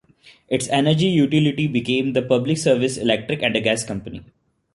[0.47, 4.23] Its energy utility became the Public Service Electric and Gas Company.